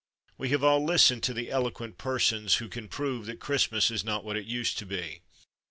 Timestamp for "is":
3.91-4.03